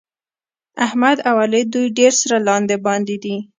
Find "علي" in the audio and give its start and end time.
1.43-1.61